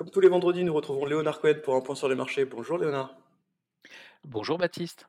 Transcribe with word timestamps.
Comme 0.00 0.08
tous 0.08 0.20
les 0.20 0.28
vendredis, 0.28 0.64
nous 0.64 0.72
retrouvons 0.72 1.04
Léonard 1.04 1.42
Cohen 1.42 1.56
pour 1.62 1.74
un 1.74 1.82
point 1.82 1.94
sur 1.94 2.08
les 2.08 2.14
marchés. 2.14 2.46
Bonjour 2.46 2.78
Léonard. 2.78 3.14
Bonjour 4.24 4.56
Baptiste. 4.56 5.04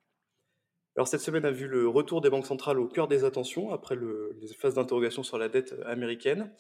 Alors 0.98 1.08
cette 1.08 1.22
semaine 1.22 1.46
a 1.46 1.50
vu 1.50 1.70
le 1.70 1.88
retour 1.88 2.20
des 2.20 2.30
banques 2.30 2.46
centrales 2.46 2.78
au 2.78 2.90
cœur 2.90 3.08
des 3.08 3.24
attentions 3.24 3.72
après 3.72 3.96
les 3.96 4.54
phases 4.54 4.74
d'interrogation 4.74 5.24
sur 5.24 5.38
la 5.38 5.48
dette 5.48 5.74
américaine. 5.86 6.54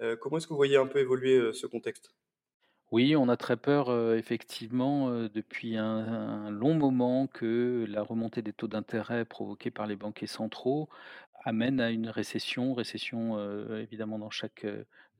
Euh, 0.00 0.16
comment 0.16 0.38
est-ce 0.38 0.48
que 0.48 0.54
vous 0.54 0.56
voyez 0.56 0.76
un 0.76 0.88
peu 0.88 0.98
évoluer 0.98 1.36
euh, 1.36 1.52
ce 1.52 1.68
contexte? 1.68 2.16
Oui, 2.90 3.16
on 3.16 3.28
a 3.28 3.36
très 3.36 3.56
peur 3.58 4.14
effectivement 4.16 5.10
depuis 5.28 5.76
un, 5.76 5.84
un 5.86 6.50
long 6.50 6.74
moment 6.74 7.26
que 7.26 7.84
la 7.88 8.02
remontée 8.02 8.40
des 8.42 8.52
taux 8.54 8.68
d'intérêt 8.68 9.24
provoquée 9.26 9.70
par 9.70 9.86
les 9.86 9.96
banquiers 9.96 10.26
centraux 10.26 10.88
amène 11.44 11.80
à 11.80 11.90
une 11.90 12.08
récession, 12.08 12.72
récession 12.74 13.38
évidemment 13.78 14.18
dans 14.18 14.30
chaque 14.30 14.66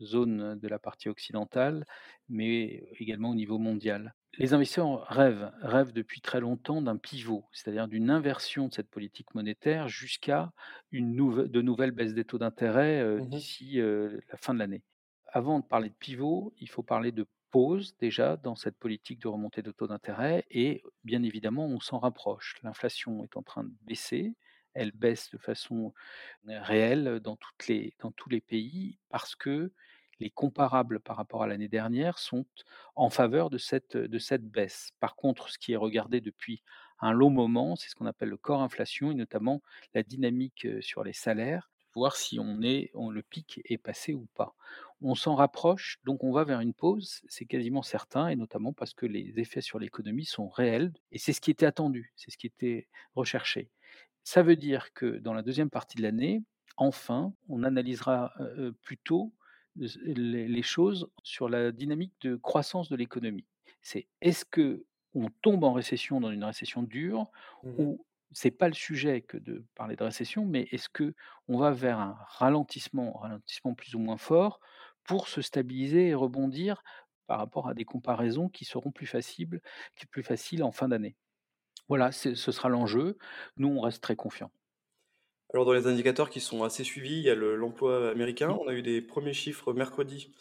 zone 0.00 0.58
de 0.58 0.68
la 0.68 0.78
partie 0.78 1.08
occidentale, 1.08 1.84
mais 2.28 2.88
également 2.98 3.30
au 3.30 3.34
niveau 3.34 3.58
mondial. 3.58 4.14
Les 4.38 4.54
investisseurs 4.54 5.06
rêvent, 5.08 5.50
rêvent 5.62 5.92
depuis 5.92 6.20
très 6.20 6.40
longtemps 6.40 6.80
d'un 6.80 6.96
pivot, 6.96 7.46
c'est-à-dire 7.52 7.88
d'une 7.88 8.08
inversion 8.10 8.68
de 8.68 8.74
cette 8.74 8.90
politique 8.90 9.34
monétaire 9.34 9.88
jusqu'à 9.88 10.52
une 10.90 11.14
de 11.14 11.62
nouvelles 11.62 11.90
baisses 11.92 12.14
des 12.14 12.24
taux 12.24 12.38
d'intérêt 12.38 13.20
Mhm. 13.20 13.26
d'ici 13.26 13.78
la 13.80 14.36
fin 14.36 14.54
de 14.54 14.58
l'année. 14.58 14.84
Avant 15.26 15.60
de 15.60 15.64
parler 15.64 15.88
de 15.90 15.94
pivot, 15.94 16.54
il 16.58 16.68
faut 16.68 16.82
parler 16.82 17.10
de 17.12 17.26
pause 17.50 17.96
déjà 17.98 18.36
dans 18.36 18.56
cette 18.56 18.76
politique 18.78 19.20
de 19.20 19.28
remontée 19.28 19.62
de 19.62 19.70
taux 19.70 19.86
d'intérêt 19.86 20.44
et 20.50 20.82
bien 21.04 21.22
évidemment 21.22 21.66
on 21.66 21.80
s'en 21.80 21.98
rapproche. 21.98 22.56
L'inflation 22.62 23.24
est 23.24 23.36
en 23.36 23.42
train 23.42 23.64
de 23.64 23.72
baisser, 23.82 24.34
elle 24.74 24.92
baisse 24.92 25.30
de 25.30 25.38
façon 25.38 25.92
euh, 26.48 26.60
réelle 26.62 27.20
dans, 27.20 27.36
tous 27.36 28.28
les 28.28 28.40
pays 28.40 28.98
parce 29.10 29.34
que 29.34 29.72
les 30.20 30.30
comparables 30.30 31.00
par 31.00 31.16
rapport 31.16 31.42
à 31.42 31.46
l'année 31.46 31.68
dernière 31.68 32.18
sont 32.18 32.44
en 32.96 33.10
faveur 33.10 33.50
de 33.50 33.58
cette, 33.58 33.96
de 33.96 34.18
cette 34.18 34.44
baisse. 34.44 34.90
Par 35.00 35.14
contre, 35.14 35.48
ce 35.48 35.58
qui 35.58 35.72
est 35.72 35.76
regardé 35.76 36.20
depuis 36.20 36.62
un 37.00 37.12
long 37.12 37.30
moment, 37.30 37.76
c'est 37.76 37.88
ce 37.88 37.94
qu'on 37.94 38.06
appelle 38.06 38.30
le 38.30 38.36
corps 38.36 38.62
inflation 38.62 39.12
et 39.12 39.14
notamment 39.14 39.62
la 39.94 40.02
dynamique 40.02 40.66
euh, 40.66 40.80
sur 40.80 41.04
les 41.04 41.12
salaires, 41.12 41.70
voir 41.98 42.16
si 42.16 42.40
on 42.40 42.62
est, 42.62 42.90
on, 42.94 43.10
le 43.10 43.22
pic 43.22 43.60
est 43.66 43.78
passé 43.78 44.14
ou 44.14 44.26
pas. 44.34 44.54
On 45.02 45.14
s'en 45.14 45.34
rapproche, 45.36 45.98
donc 46.04 46.24
on 46.24 46.32
va 46.32 46.44
vers 46.44 46.60
une 46.60 46.74
pause, 46.74 47.20
c'est 47.28 47.46
quasiment 47.46 47.82
certain, 47.82 48.28
et 48.28 48.36
notamment 48.36 48.72
parce 48.72 48.94
que 48.94 49.06
les 49.06 49.38
effets 49.38 49.60
sur 49.60 49.78
l'économie 49.78 50.24
sont 50.24 50.48
réels, 50.48 50.92
et 51.12 51.18
c'est 51.18 51.32
ce 51.34 51.40
qui 51.40 51.50
était 51.52 51.66
attendu, 51.66 52.12
c'est 52.16 52.30
ce 52.32 52.38
qui 52.38 52.46
était 52.48 52.88
recherché. 53.14 53.70
Ça 54.24 54.42
veut 54.42 54.56
dire 54.56 54.92
que 54.94 55.18
dans 55.18 55.34
la 55.34 55.42
deuxième 55.42 55.70
partie 55.70 55.96
de 55.98 56.02
l'année, 56.02 56.42
enfin, 56.76 57.34
on 57.48 57.62
analysera, 57.64 58.32
heu 58.40 58.72
plutôt 58.82 59.34
z 59.80 59.98
les 60.04 60.62
choses 60.62 61.10
sur 61.22 61.48
la 61.48 61.72
dynamique 61.72 62.14
de 62.22 62.36
croissance 62.36 62.88
de 62.88 62.96
l'économie. 62.96 63.46
C'est 63.82 64.08
est-ce 64.20 64.44
qu'on 64.44 65.28
tombe 65.42 65.64
en 65.64 65.72
récession, 65.72 66.20
dans 66.20 66.30
une 66.32 66.44
récession 66.44 66.82
dure 66.82 67.30
Mhm. 67.62 67.88
ou 67.88 68.04
c'est 68.32 68.50
pas 68.50 68.68
le 68.68 68.74
sujet 68.74 69.22
que 69.22 69.36
de 69.36 69.64
parler 69.74 69.96
de 69.96 70.04
récession, 70.04 70.44
mais 70.44 70.68
est-ce 70.72 70.88
qu'on 70.90 71.58
va 71.58 71.70
vers 71.72 71.98
un 71.98 72.16
ralentissement, 72.28 73.12
ralentissement 73.18 73.74
plus 73.74 73.94
ou 73.94 73.98
moins 74.00 74.18
fort 74.18 74.60
pour 75.04 75.28
se 75.28 75.42
stabiliser 75.42 76.08
et 76.08 76.14
rebondir 76.14 76.82
par 77.26 77.38
rapport 77.38 77.68
à 77.68 77.74
des 77.74 77.84
comparaisons 77.84 78.48
qui 78.48 78.64
seront 78.64 78.90
plus 78.92 79.06
faciles 79.06 79.60
qui 79.96 80.06
plus 80.06 80.22
faciles 80.22 80.62
en 80.62 80.72
fin 80.72 80.88
d'année? 80.88 81.16
Voilà, 81.88 82.12
ce 82.12 82.34
sera 82.36 82.68
l'enjeu. 82.70 83.18
Nous, 83.58 83.68
on 83.68 83.80
reste 83.80 84.02
très 84.02 84.16
confiants. 84.16 84.52
Alors 85.52 85.64
dans 85.66 85.72
les 85.74 85.86
indicateurs 85.86 86.30
qui 86.30 86.40
sont 86.40 86.62
assez 86.64 86.84
suivis, 86.84 87.16
il 87.18 87.22
y 87.24 87.28
a 87.30 87.34
le- 87.34 87.54
l'emploi 87.56 88.10
américain. 88.10 88.50
On 88.60 88.66
a 88.68 88.72
eu 88.74 88.80
des 88.82 89.00
premiers 89.02 89.32
chiffres 89.34 89.72
mercredi 89.74 90.34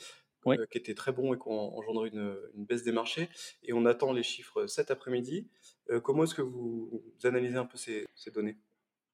Oui. 0.48 0.58
euh, 0.58 0.66
qui 0.66 0.78
étaient 0.78 0.95
très 0.95 1.12
bons 1.12 1.34
et 1.34 1.38
qui 1.38 1.48
ont 1.48 1.78
engendré 1.78 2.09
une, 2.09 2.38
une 2.56 2.66
baisse 2.66 2.84
des 2.84 2.92
marchés. 2.92 3.30
Et 3.64 3.73
on 3.73 3.86
attend 3.86 4.14
les 4.14 4.23
chiffres 4.23 4.67
cet 4.67 4.92
après-midi. 4.92 5.48
Euh, 5.89 6.00
comment 6.00 6.23
est-ce 6.23 6.36
que 6.36 6.42
vous, 6.42 6.89
vous 6.92 7.28
analysez 7.28 7.58
un 7.58 7.66
peu 7.66 7.78
ces, 7.78 8.06
ces 8.16 8.31
données? 8.31 8.58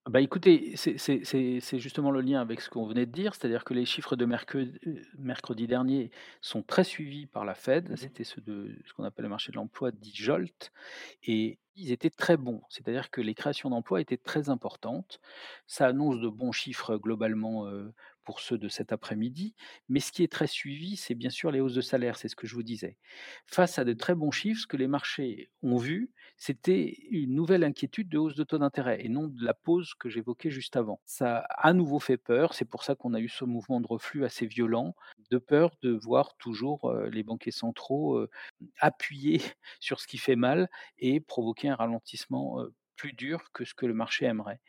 Bah, 0.09 0.19
écoutez, 0.19 0.75
c'est 0.75 1.79
justement 1.79 2.11
le 2.11 2.19
lien 2.19 2.41
avec 2.41 2.59
ce 2.59 2.69
qu'on 2.69 2.85
venait 2.85 3.05
de 3.05 3.11
dire, 3.11 3.35
c'est-à-dire 3.35 3.63
que 3.63 3.73
les 3.73 3.85
chiffres 3.85 4.17
de 4.17 4.25
mercredi 4.25 4.77
mercredi 5.17 5.65
dernier 5.65 6.11
sont 6.41 6.61
très 6.61 6.83
suivis 6.83 7.25
par 7.25 7.45
la 7.45 7.55
Fed. 7.55 7.89
Mhm. 7.89 7.95
C'était 7.95 8.25
ceux 8.25 8.41
de 8.41 8.75
ce 8.85 8.93
qu'on 8.93 9.05
appelle 9.05 9.23
le 9.23 9.29
marché 9.29 9.53
de 9.53 9.55
l'emploi 9.55 9.91
dit 9.91 10.11
JOLT 10.13 10.71
et 11.23 11.57
ils 11.77 11.93
étaient 11.93 12.09
très 12.09 12.35
bons. 12.35 12.61
C'est-à-dire 12.67 13.11
que 13.11 13.21
les 13.21 13.33
créations 13.33 13.69
d'emplois 13.69 14.01
étaient 14.01 14.17
très 14.17 14.49
importantes. 14.49 15.21
Ça 15.67 15.87
annonce 15.87 16.19
de 16.19 16.27
bons 16.27 16.51
chiffres 16.51 16.97
globalement, 16.97 17.69
heu, 17.69 17.93
pour 18.23 18.39
ceux 18.39 18.57
de 18.57 18.69
cet 18.69 18.91
après-midi, 18.91 19.55
mais 19.89 19.99
ce 19.99 20.11
qui 20.11 20.23
est 20.23 20.31
très 20.31 20.47
suivi, 20.47 20.95
c'est 20.95 21.15
bien 21.15 21.29
sûr 21.29 21.51
les 21.51 21.59
hausses 21.59 21.73
de 21.73 21.81
salaire, 21.81 22.17
c'est 22.17 22.27
ce 22.27 22.35
que 22.35 22.47
je 22.47 22.55
vous 22.55 22.63
disais. 22.63 22.97
Face 23.47 23.79
à 23.79 23.83
de 23.85 23.93
très 23.93 24.15
bons 24.15 24.31
chiffres, 24.31 24.61
ce 24.61 24.67
que 24.67 24.77
les 24.77 24.87
marchés 24.87 25.49
ont 25.61 25.77
vu, 25.77 26.11
c'était 26.37 26.97
une 27.09 27.35
nouvelle 27.35 27.63
inquiétude 27.63 28.09
de 28.09 28.17
hausse 28.17 28.35
de 28.35 28.43
taux 28.43 28.57
d'intérêt 28.57 29.03
et 29.03 29.09
non 29.09 29.27
de 29.27 29.43
la 29.43 29.53
pause 29.53 29.93
que 29.99 30.09
j'évoquais 30.09 30.51
juste 30.51 30.75
avant. 30.75 31.01
Ça 31.05 31.39
a 31.39 31.67
à 31.69 31.73
nouveau 31.73 31.99
fait 31.99 32.17
peur, 32.17 32.53
c'est 32.53 32.65
pour 32.65 32.83
ça 32.83 32.95
qu'on 32.95 33.13
a 33.13 33.19
eu 33.19 33.29
ce 33.29 33.45
mouvement 33.45 33.81
de 33.81 33.87
reflux 33.87 34.25
assez 34.25 34.45
violent, 34.45 34.95
de 35.29 35.37
peur 35.37 35.75
de 35.81 35.91
voir 35.91 36.35
toujours, 36.37 36.93
les 37.11 37.23
banquiers 37.23 37.51
centraux, 37.51 38.25
appuyer 38.79 39.41
sur 39.79 39.99
ce 39.99 40.07
qui 40.07 40.17
fait 40.17 40.35
mal 40.35 40.69
et 40.97 41.19
provoquer 41.19 41.69
un 41.69 41.75
ralentissement, 41.75 42.59
plus 42.95 43.13
dur 43.13 43.51
que 43.53 43.65
ce 43.65 43.73
que 43.73 43.85
le 43.85 43.93
marché 43.93 44.25
aimerait. 44.25 44.59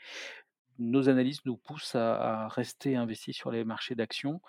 Nos 0.79 1.09
analyses 1.09 1.45
nous 1.45 1.57
poussent 1.57 1.95
à 1.95 2.45
à 2.45 2.49
rester 2.49 2.97
investis 2.97 3.37
sur 3.37 3.51
les 3.51 3.65
marchés 3.65 3.95
d'actions. 3.95 4.41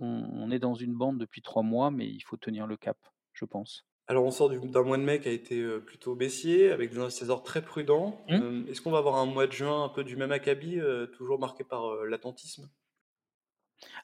On 0.00 0.06
on 0.32 0.50
est 0.50 0.58
dans 0.58 0.74
une 0.74 0.94
bande 0.94 1.18
depuis 1.18 1.42
3 1.42 1.62
mois, 1.62 1.90
mais 1.90 2.06
il 2.06 2.20
faut 2.22 2.36
tenir 2.36 2.66
le 2.66 2.76
cap, 2.76 2.98
je 3.32 3.44
pense. 3.44 3.86
Alors 4.08 4.24
on 4.24 4.30
sort 4.30 4.48
du- 4.50 4.58
d'un 4.68 4.82
mois 4.82 4.98
de 4.98 5.02
mai 5.02 5.20
qui 5.20 5.28
a 5.28 5.32
été 5.32 5.60
euh, 5.60 5.80
plutôt 5.80 6.14
baissier, 6.14 6.70
avec 6.70 6.90
des 6.90 6.98
investisseurs 6.98 7.42
très 7.42 7.62
prudents. 7.64 8.24
Mmh. 8.28 8.34
Euh, 8.34 8.66
est-ce 8.68 8.80
qu'on 8.80 8.90
va 8.92 8.98
avoir 8.98 9.16
un 9.16 9.26
mois 9.26 9.46
de 9.46 9.52
juin 9.52 9.84
un 9.84 9.88
peu 9.88 10.04
du 10.04 10.16
même 10.16 10.32
acabit, 10.32 10.78
euh, 10.80 11.06
toujours 11.06 11.38
marqué 11.40 11.64
par 11.64 11.86
euh, 11.86 12.06
l'attentisme? 12.06 12.68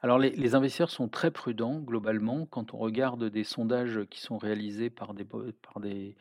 Alors 0.03 0.19
les 0.19 0.31
les 0.31 0.55
investisseurs 0.55 0.91
sont 0.91 1.09
très 1.09 1.31
prudents 1.31 1.79
globalement. 1.81 2.47
Quand 2.47 2.75
on 2.75 2.79
regarde 2.79 3.25
des 3.25 3.45
sondages 3.45 4.05
qui 4.11 4.21
sont 4.21 4.37
réalisés 4.39 4.91
par 4.91 5.15
des 5.15 5.25
par 5.25 5.81
des 5.81 6.17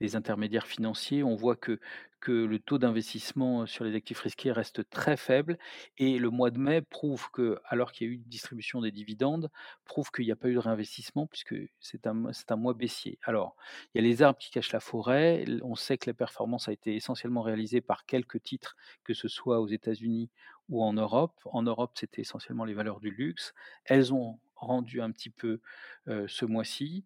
des 0.00 0.16
intermédiaires 0.16 0.66
financiers, 0.66 1.22
on 1.22 1.36
voit 1.36 1.56
que 1.56 1.78
que 2.20 2.32
le 2.32 2.58
taux 2.58 2.78
d'investissement, 2.78 3.66
sur 3.66 3.84
les 3.84 3.94
actifs 3.94 4.20
risqués 4.20 4.50
reste 4.50 4.88
très 4.90 5.16
faible 5.16 5.58
et 5.98 6.18
le 6.18 6.30
mois 6.30 6.50
de 6.50 6.58
mai 6.58 6.82
prouve 6.82 7.30
que, 7.30 7.60
alors 7.66 7.92
qu'il 7.92 8.06
y 8.06 8.10
a 8.10 8.12
eu 8.14 8.16
une 8.16 8.24
distribution 8.24 8.80
des 8.80 8.90
dividendes, 8.90 9.50
prouve 9.84 10.10
qu'il 10.10 10.24
n'y 10.24 10.32
a 10.32 10.36
pas 10.36 10.48
eu 10.48 10.54
de 10.54 10.58
réinvestissement 10.58 11.26
puisque 11.26 11.54
c'est 11.78 12.06
un 12.06 12.32
c'est 12.32 12.50
un 12.50 12.56
mois 12.56 12.74
baissier. 12.74 13.18
Alors, 13.22 13.54
il 13.94 14.02
y 14.02 14.04
a 14.04 14.08
les 14.08 14.22
arbres 14.22 14.38
qui 14.38 14.50
cachent 14.50 14.72
la 14.72 14.80
forêt. 14.80 15.44
On 15.62 15.76
sait 15.76 15.98
que 15.98 16.10
la 16.10 16.14
performance 16.14 16.68
a 16.68 16.72
été 16.72 16.96
essentiellement 16.96 17.42
réalisée 17.42 17.80
par 17.80 18.06
quelques 18.06 18.42
titres, 18.42 18.76
que 19.04 19.14
ce 19.14 19.28
soit 19.28 19.60
aux 19.60 19.68
États-Unis 19.68 20.30
ou 20.68 20.82
en 20.82 20.94
Europe. 20.94 21.38
En 21.44 21.62
Europe, 21.62 21.92
c'était 21.94 22.22
essentiellement 22.22 22.64
les 22.64 22.74
valeurs 22.74 23.00
du 23.00 23.10
luxe. 23.10 23.54
Elles 23.84 24.12
ont 24.12 24.40
rendu 24.56 25.00
un 25.00 25.12
petit 25.12 25.30
peu, 25.30 25.60
ce 26.06 26.44
mois-ci. 26.44 27.04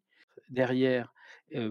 Derrière, 0.48 1.12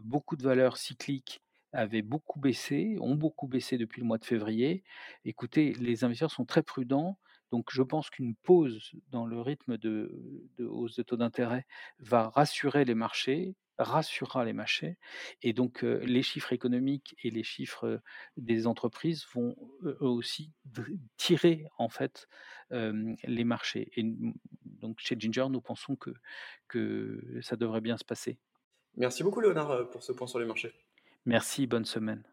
beaucoup 0.04 0.36
de 0.36 0.44
valeurs 0.44 0.78
cycliques 0.78 1.42
avaient 1.72 2.02
beaucoup 2.02 2.40
baissé, 2.40 2.98
ont 3.00 3.16
beaucoup 3.16 3.48
baissé 3.48 3.78
depuis 3.78 4.02
le 4.02 4.08
mois 4.08 4.18
de 4.18 4.26
février. 4.26 4.84
Écoutez, 5.24 5.74
les 5.74 6.04
investisseurs 6.04 6.32
sont 6.32 6.46
très 6.46 6.64
prudents, 6.64 7.20
donc 7.52 7.70
je 7.72 7.84
pense 7.84 8.10
qu'une 8.10 8.36
pause 8.36 8.92
dans 9.10 9.26
le 9.26 9.40
rythme 9.42 9.78
de 9.78 10.46
hausse 10.60 10.96
de 10.96 11.04
taux 11.04 11.18
d'intérêt 11.18 11.66
va 12.00 12.30
rassurer 12.30 12.86
les 12.86 12.96
marchés, 12.96 13.56
rassurera 13.78 14.44
les 14.46 14.54
marchés 14.54 14.98
et 15.42 15.54
donc 15.54 15.84
les 15.84 16.22
chiffres 16.22 16.54
économiques 16.54 17.16
et 17.24 17.30
les 17.30 17.44
chiffres, 17.44 18.02
des 18.36 18.68
entreprises 18.68 19.26
vont, 19.34 19.56
eux 19.84 19.98
aussi 20.02 20.52
tirer 21.18 21.66
en 21.78 21.90
fait, 21.90 22.28
les 22.72 23.44
marchés 23.44 23.92
et 23.96 24.04
donc 24.66 25.00
chez 25.00 25.16
Ginger, 25.20 25.48
nous 25.50 25.62
pensons 25.62 25.96
que 25.96 27.40
ça 27.42 27.56
devrait 27.56 27.82
bien 27.82 27.98
se 27.98 28.06
passer. 28.06 28.40
Merci 29.00 29.24
beaucoup 29.24 29.42
Léonard 29.42 29.72
euh, 29.72 29.84
pour 29.86 30.04
ce 30.04 30.12
point 30.12 30.28
sur 30.28 30.40
les 30.40 30.46
marchés. 30.46 30.74
Merci, 31.26 31.68
bonne 31.68 31.86
semaine. 31.86 32.24